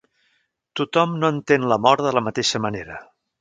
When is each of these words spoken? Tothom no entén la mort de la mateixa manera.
Tothom 0.79 1.13
no 1.23 1.29
entén 1.33 1.67
la 1.73 1.79
mort 1.89 2.03
de 2.07 2.15
la 2.19 2.25
mateixa 2.29 2.63
manera. 2.67 2.99